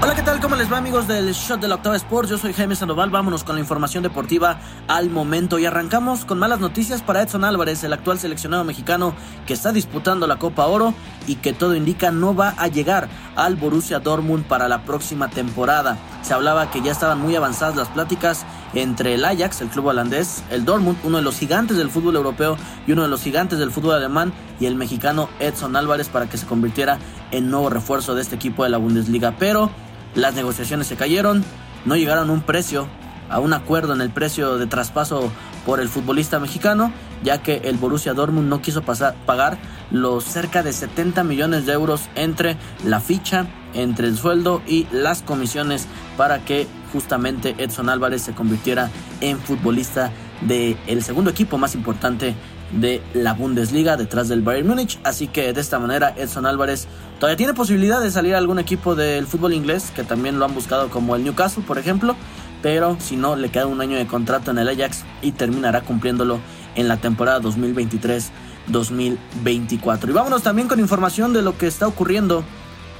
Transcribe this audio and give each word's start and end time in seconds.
Hola, 0.00 0.14
¿qué 0.14 0.22
tal? 0.22 0.40
¿Cómo 0.40 0.54
les 0.54 0.72
va 0.72 0.78
amigos 0.78 1.08
del 1.08 1.32
Shot 1.32 1.60
de 1.60 1.66
la 1.66 1.74
Octava 1.74 1.96
Sports? 1.96 2.30
Yo 2.30 2.38
soy 2.38 2.52
Jaime 2.52 2.76
Sandoval, 2.76 3.10
vámonos 3.10 3.42
con 3.42 3.56
la 3.56 3.60
información 3.60 4.04
deportiva 4.04 4.60
al 4.86 5.10
momento 5.10 5.58
y 5.58 5.66
arrancamos 5.66 6.24
con 6.24 6.38
malas 6.38 6.60
noticias 6.60 7.02
para 7.02 7.20
Edson 7.20 7.42
Álvarez, 7.42 7.82
el 7.82 7.92
actual 7.92 8.20
seleccionado 8.20 8.62
mexicano 8.62 9.12
que 9.44 9.54
está 9.54 9.72
disputando 9.72 10.28
la 10.28 10.38
Copa 10.38 10.66
Oro 10.66 10.94
y 11.26 11.34
que 11.34 11.52
todo 11.52 11.74
indica 11.74 12.12
no 12.12 12.32
va 12.32 12.54
a 12.58 12.68
llegar 12.68 13.08
al 13.34 13.56
Borussia 13.56 13.98
Dortmund 13.98 14.44
para 14.44 14.68
la 14.68 14.84
próxima 14.84 15.30
temporada. 15.30 15.98
Se 16.22 16.32
hablaba 16.32 16.70
que 16.70 16.80
ya 16.80 16.92
estaban 16.92 17.20
muy 17.20 17.34
avanzadas 17.34 17.74
las 17.74 17.88
pláticas 17.88 18.46
entre 18.74 19.14
el 19.14 19.24
Ajax, 19.24 19.62
el 19.62 19.68
club 19.68 19.86
holandés, 19.86 20.44
el 20.52 20.64
Dortmund, 20.64 20.98
uno 21.02 21.16
de 21.16 21.24
los 21.24 21.36
gigantes 21.36 21.76
del 21.76 21.90
fútbol 21.90 22.14
europeo 22.14 22.56
y 22.86 22.92
uno 22.92 23.02
de 23.02 23.08
los 23.08 23.22
gigantes 23.22 23.58
del 23.58 23.72
fútbol 23.72 23.96
alemán, 23.96 24.32
y 24.60 24.66
el 24.66 24.76
mexicano 24.76 25.28
Edson 25.40 25.74
Álvarez 25.74 26.08
para 26.08 26.28
que 26.28 26.38
se 26.38 26.46
convirtiera 26.46 26.98
en 27.30 27.50
nuevo 27.50 27.68
refuerzo 27.68 28.14
de 28.14 28.22
este 28.22 28.36
equipo 28.36 28.62
de 28.62 28.70
la 28.70 28.78
Bundesliga. 28.78 29.34
Pero 29.38 29.70
las 30.14 30.34
negociaciones 30.34 30.86
se 30.86 30.96
cayeron, 30.96 31.44
no 31.84 31.96
llegaron 31.96 32.30
a 32.30 32.32
un 32.32 32.42
precio, 32.42 32.88
a 33.30 33.40
un 33.40 33.52
acuerdo 33.52 33.94
en 33.94 34.00
el 34.00 34.10
precio 34.10 34.58
de 34.58 34.66
traspaso 34.66 35.30
por 35.66 35.80
el 35.80 35.88
futbolista 35.88 36.38
mexicano, 36.38 36.92
ya 37.22 37.42
que 37.42 37.56
el 37.64 37.76
Borussia 37.76 38.14
Dortmund 38.14 38.48
no 38.48 38.62
quiso 38.62 38.82
pasar, 38.82 39.14
pagar 39.26 39.58
los 39.90 40.24
cerca 40.24 40.62
de 40.62 40.72
70 40.72 41.24
millones 41.24 41.66
de 41.66 41.72
euros 41.72 42.08
entre 42.14 42.56
la 42.84 43.00
ficha, 43.00 43.46
entre 43.74 44.08
el 44.08 44.16
sueldo 44.16 44.62
y 44.66 44.86
las 44.92 45.22
comisiones 45.22 45.86
para 46.16 46.44
que 46.44 46.66
justamente 46.92 47.54
Edson 47.58 47.88
Álvarez 47.88 48.22
se 48.22 48.32
convirtiera 48.32 48.90
en 49.20 49.38
futbolista 49.38 50.10
del 50.40 50.76
el 50.86 51.02
segundo 51.02 51.30
equipo 51.30 51.58
más 51.58 51.74
importante 51.74 52.34
de 52.72 53.00
la 53.14 53.34
Bundesliga 53.34 53.96
detrás 53.96 54.28
del 54.28 54.42
Bayern 54.42 54.68
Múnich. 54.68 54.98
Así 55.04 55.28
que 55.28 55.52
de 55.52 55.60
esta 55.60 55.78
manera 55.78 56.12
Edson 56.16 56.46
Álvarez 56.46 56.88
todavía 57.18 57.36
tiene 57.36 57.52
posibilidad 57.54 58.00
de 58.00 58.10
salir 58.10 58.34
a 58.34 58.38
algún 58.38 58.58
equipo 58.58 58.94
del 58.94 59.26
fútbol 59.26 59.54
inglés 59.54 59.90
que 59.94 60.04
también 60.04 60.38
lo 60.38 60.44
han 60.44 60.54
buscado 60.54 60.90
como 60.90 61.16
el 61.16 61.24
Newcastle, 61.24 61.64
por 61.66 61.78
ejemplo. 61.78 62.14
Pero 62.62 62.96
si 63.00 63.16
no, 63.16 63.36
le 63.36 63.50
queda 63.50 63.66
un 63.66 63.80
año 63.80 63.96
de 63.96 64.06
contrato 64.06 64.50
en 64.50 64.58
el 64.58 64.68
Ajax 64.68 65.04
y 65.22 65.32
terminará 65.32 65.80
cumpliéndolo 65.82 66.40
en 66.74 66.88
la 66.88 66.96
temporada 66.96 67.40
2023-2024. 67.40 70.08
Y 70.08 70.12
vámonos 70.12 70.42
también 70.42 70.68
con 70.68 70.80
información 70.80 71.32
de 71.32 71.42
lo 71.42 71.56
que 71.56 71.68
está 71.68 71.86
ocurriendo 71.86 72.42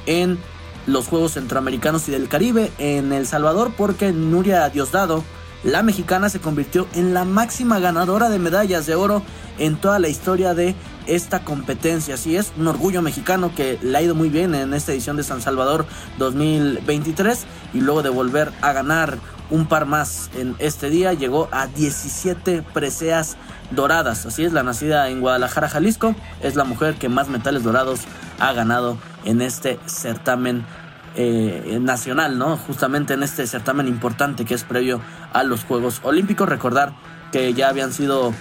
en 0.05 0.39
los 0.87 1.07
Juegos 1.07 1.33
Centroamericanos 1.33 2.07
y 2.07 2.11
del 2.11 2.29
Caribe 2.29 2.71
en 2.77 3.11
El 3.11 3.27
Salvador 3.27 3.73
porque 3.77 4.13
Nuria 4.13 4.69
Diosdado 4.69 5.25
la 5.63 5.83
mexicana 5.83 6.29
se 6.29 6.39
convirtió 6.39 6.87
en 6.93 7.13
la 7.13 7.25
máxima 7.25 7.79
ganadora 7.79 8.29
de 8.29 8.39
medallas 8.39 8.85
de 8.85 8.95
oro 8.95 9.21
en 9.57 9.75
toda 9.75 9.99
la 9.99 10.07
historia 10.07 10.53
de 10.53 10.75
esta 11.05 11.43
competencia. 11.43 12.15
Así 12.15 12.37
es, 12.37 12.53
un 12.57 12.67
orgullo 12.67 13.01
mexicano 13.01 13.53
que 13.53 13.77
le 13.81 13.97
ha 13.97 14.01
ido 14.01 14.15
muy 14.15 14.29
bien 14.29 14.55
en 14.55 14.73
esta 14.73 14.93
edición 14.93 15.17
de 15.17 15.23
San 15.23 15.41
Salvador 15.41 15.85
2023 16.17 17.45
y 17.73 17.81
luego 17.81 18.03
de 18.03 18.09
volver 18.09 18.51
a 18.61 18.71
ganar 18.71 19.17
un 19.49 19.65
par 19.65 19.85
más 19.85 20.29
en 20.35 20.55
este 20.59 20.89
día 20.89 21.13
llegó 21.13 21.49
a 21.51 21.67
17 21.67 22.61
preseas 22.61 23.35
doradas. 23.71 24.25
Así 24.25 24.45
es, 24.45 24.53
la 24.53 24.63
nacida 24.63 25.09
en 25.09 25.21
Guadalajara, 25.21 25.69
Jalisco, 25.69 26.15
es 26.41 26.55
la 26.55 26.63
mujer 26.63 26.95
que 26.95 27.09
más 27.09 27.29
metales 27.29 27.63
dorados 27.63 28.01
ha 28.39 28.53
ganado 28.53 28.97
en 29.25 29.41
este 29.41 29.79
certamen 29.87 30.65
eh, 31.15 31.79
nacional, 31.81 32.37
¿no? 32.37 32.57
Justamente 32.57 33.13
en 33.13 33.23
este 33.23 33.45
certamen 33.47 33.87
importante 33.87 34.45
que 34.45 34.53
es 34.53 34.63
previo 34.63 35.01
a 35.33 35.43
los 35.43 35.63
Juegos 35.63 36.01
Olímpicos. 36.03 36.47
Recordar 36.47 36.93
que 37.31 37.53
ya 37.53 37.69
habían 37.69 37.93
sido 37.93 38.33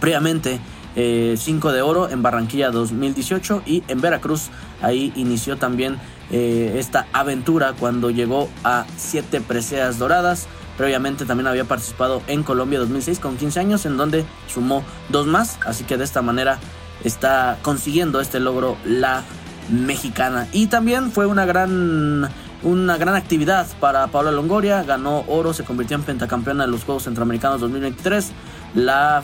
previamente 0.00 0.60
5 0.94 0.96
eh, 0.96 1.72
de 1.72 1.82
oro 1.82 2.08
en 2.08 2.22
Barranquilla 2.22 2.70
2018 2.70 3.62
y 3.66 3.82
en 3.88 4.00
Veracruz 4.00 4.50
ahí 4.80 5.12
inició 5.16 5.56
también 5.56 5.98
eh, 6.30 6.76
esta 6.78 7.06
aventura 7.12 7.74
cuando 7.78 8.10
llegó 8.10 8.48
a 8.62 8.86
7 8.96 9.40
preseas 9.40 9.98
doradas. 9.98 10.46
Previamente 10.76 11.24
también 11.24 11.46
había 11.46 11.64
participado 11.64 12.22
en 12.26 12.42
Colombia 12.42 12.80
2006 12.80 13.20
con 13.20 13.36
15 13.36 13.60
años 13.60 13.86
en 13.86 13.96
donde 13.96 14.24
sumó 14.48 14.84
dos 15.08 15.26
más, 15.26 15.58
así 15.66 15.84
que 15.84 15.96
de 15.96 16.04
esta 16.04 16.20
manera 16.20 16.58
está 17.04 17.58
consiguiendo 17.62 18.20
este 18.20 18.40
logro 18.40 18.76
la 18.84 19.22
mexicana. 19.68 20.46
Y 20.52 20.66
también 20.66 21.10
fue 21.10 21.26
una 21.26 21.44
gran, 21.46 22.28
una 22.62 22.96
gran 22.96 23.14
actividad 23.14 23.66
para 23.80 24.06
Paula 24.08 24.30
Longoria. 24.30 24.82
Ganó 24.82 25.24
oro, 25.28 25.52
se 25.52 25.64
convirtió 25.64 25.96
en 25.96 26.02
pentacampeona 26.02 26.64
de 26.64 26.70
los 26.70 26.84
Juegos 26.84 27.04
Centroamericanos 27.04 27.60
2023. 27.60 28.32
La 28.74 29.22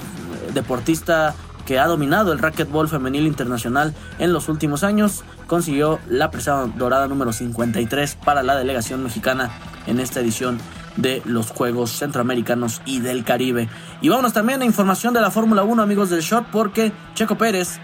deportista 0.55 1.35
que 1.71 1.79
ha 1.79 1.87
dominado 1.87 2.33
el 2.33 2.41
racquetball 2.41 2.89
femenil 2.89 3.27
internacional 3.27 3.95
en 4.19 4.33
los 4.33 4.49
últimos 4.49 4.83
años, 4.83 5.23
consiguió 5.47 6.01
la 6.09 6.31
presa 6.31 6.67
dorada 6.77 7.07
número 7.07 7.33
53 7.33 8.17
para 8.17 8.43
la 8.43 8.57
delegación 8.57 9.05
mexicana 9.05 9.51
en 9.87 10.01
esta 10.01 10.19
edición 10.19 10.59
de 10.97 11.23
los 11.25 11.51
Juegos 11.51 11.93
Centroamericanos 11.93 12.83
y 12.85 13.01
del 13.01 13.25
Caribe. 13.25 13.69
Y 14.01 14.09
vámonos 14.09 14.33
también 14.33 14.63
a 14.63 14.65
información 14.65 15.15
de 15.15 15.21
la 15.21 15.31
Fórmula 15.31 15.63
1, 15.63 15.81
amigos 15.81 16.11
del 16.11 16.23
Shot, 16.23 16.47
porque 16.51 16.93
Checo 17.15 17.37
Pérez 17.37 17.79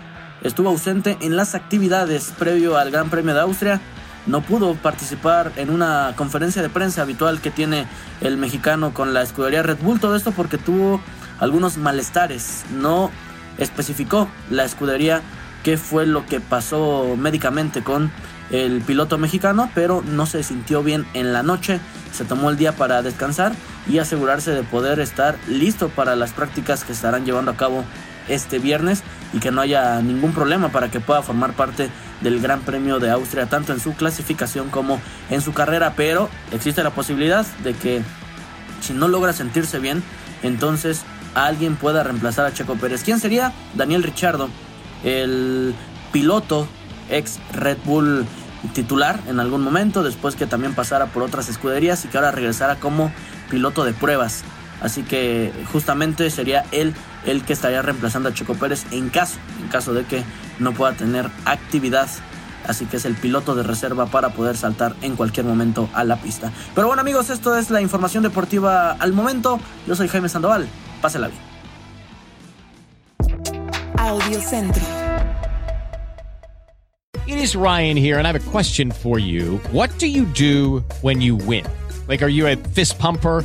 estuvo 0.46 0.68
ausente 0.68 1.16
en 1.20 1.36
las 1.36 1.54
actividades 1.54 2.32
previo 2.38 2.76
al 2.76 2.90
Gran 2.90 3.10
Premio 3.10 3.34
de 3.34 3.40
Austria. 3.40 3.80
No 4.26 4.40
pudo 4.40 4.74
participar 4.74 5.52
en 5.56 5.70
una 5.70 6.14
conferencia 6.16 6.62
de 6.62 6.68
prensa 6.68 7.02
habitual 7.02 7.40
que 7.40 7.50
tiene 7.50 7.86
el 8.20 8.36
mexicano 8.36 8.94
con 8.94 9.12
la 9.14 9.22
escudería 9.22 9.62
Red 9.62 9.78
Bull. 9.82 10.00
Todo 10.00 10.16
esto 10.16 10.32
porque 10.32 10.58
tuvo 10.58 11.00
algunos 11.38 11.76
malestares. 11.76 12.64
No 12.72 13.10
especificó 13.58 14.28
la 14.50 14.64
escudería 14.64 15.22
qué 15.62 15.76
fue 15.76 16.06
lo 16.06 16.26
que 16.26 16.40
pasó 16.40 17.16
médicamente 17.16 17.82
con 17.82 18.10
el 18.50 18.80
piloto 18.82 19.18
mexicano, 19.18 19.70
pero 19.74 20.02
no 20.02 20.26
se 20.26 20.42
sintió 20.42 20.82
bien 20.82 21.06
en 21.14 21.32
la 21.32 21.42
noche. 21.42 21.80
Se 22.12 22.24
tomó 22.24 22.50
el 22.50 22.56
día 22.56 22.72
para 22.72 23.02
descansar 23.02 23.52
y 23.88 23.98
asegurarse 23.98 24.52
de 24.52 24.62
poder 24.62 25.00
estar 25.00 25.36
listo 25.48 25.88
para 25.88 26.16
las 26.16 26.32
prácticas 26.32 26.84
que 26.84 26.92
estarán 26.92 27.24
llevando 27.24 27.50
a 27.50 27.56
cabo 27.56 27.84
este 28.28 28.58
viernes 28.58 29.02
y 29.32 29.38
que 29.38 29.50
no 29.50 29.60
haya 29.60 30.00
ningún 30.02 30.32
problema 30.32 30.68
para 30.68 30.90
que 30.90 31.00
pueda 31.00 31.22
formar 31.22 31.52
parte 31.52 31.90
del 32.20 32.40
Gran 32.40 32.60
Premio 32.60 32.98
de 32.98 33.10
Austria, 33.10 33.46
tanto 33.46 33.72
en 33.72 33.80
su 33.80 33.94
clasificación 33.94 34.68
como 34.70 35.00
en 35.30 35.40
su 35.42 35.52
carrera, 35.52 35.94
pero 35.96 36.28
existe 36.52 36.82
la 36.82 36.90
posibilidad 36.90 37.46
de 37.62 37.74
que 37.74 38.02
si 38.80 38.92
no 38.92 39.08
logra 39.08 39.32
sentirse 39.32 39.78
bien, 39.78 40.02
entonces 40.42 41.02
alguien 41.34 41.76
pueda 41.76 42.02
reemplazar 42.02 42.46
a 42.46 42.52
Checo 42.52 42.76
Pérez. 42.76 43.02
¿Quién 43.04 43.20
sería? 43.20 43.52
Daniel 43.74 44.02
Richardo, 44.02 44.48
el 45.04 45.74
piloto 46.12 46.66
ex 47.10 47.38
Red 47.52 47.78
Bull 47.84 48.26
titular 48.72 49.20
en 49.28 49.38
algún 49.38 49.62
momento, 49.62 50.02
después 50.02 50.34
que 50.34 50.46
también 50.46 50.74
pasara 50.74 51.06
por 51.06 51.22
otras 51.22 51.48
escuderías 51.48 52.04
y 52.04 52.08
que 52.08 52.18
ahora 52.18 52.30
regresara 52.30 52.76
como 52.76 53.12
piloto 53.50 53.84
de 53.84 53.92
pruebas. 53.92 54.44
Así 54.80 55.02
que 55.02 55.52
justamente 55.72 56.30
sería 56.30 56.64
él 56.70 56.94
el 57.24 57.42
que 57.44 57.52
estaría 57.52 57.82
reemplazando 57.82 58.28
a 58.28 58.34
Checo 58.34 58.54
Pérez 58.54 58.86
en 58.90 59.08
caso, 59.08 59.38
en 59.60 59.68
caso 59.68 59.94
de 59.94 60.04
que 60.04 60.22
no 60.58 60.72
pueda 60.72 60.92
tener 60.92 61.30
actividad. 61.44 62.08
Así 62.66 62.84
que 62.86 62.96
es 62.96 63.04
el 63.04 63.14
piloto 63.14 63.54
de 63.54 63.62
reserva 63.62 64.06
para 64.06 64.30
poder 64.30 64.56
saltar 64.56 64.94
en 65.00 65.16
cualquier 65.16 65.46
momento 65.46 65.88
a 65.94 66.04
la 66.04 66.16
pista. 66.16 66.52
Pero 66.74 66.88
bueno 66.88 67.00
amigos, 67.00 67.30
esto 67.30 67.56
es 67.56 67.70
la 67.70 67.80
información 67.80 68.22
deportiva 68.22 68.92
al 68.92 69.12
momento. 69.12 69.60
Yo 69.86 69.94
soy 69.94 70.08
Jaime 70.08 70.28
Sandoval. 70.28 70.68
Pásela 71.00 71.28
bien. 71.28 71.40
Audio 73.98 74.40
Centro. 74.40 74.82
It 77.26 77.38
is 77.38 77.56
Ryan 77.56 77.96
here 77.96 78.18
and 78.18 78.26
I 78.26 78.32
have 78.32 78.36
a 78.36 78.50
question 78.50 78.90
for 78.92 79.18
you. 79.18 79.58
What 79.72 79.90
do 79.98 80.06
you 80.06 80.24
do 80.26 80.84
when 81.02 81.20
you 81.20 81.36
win? 81.36 81.64
Like 82.08 82.22
are 82.22 82.30
you 82.30 82.46
a 82.46 82.56
fist 82.56 82.98
pumper? 82.98 83.44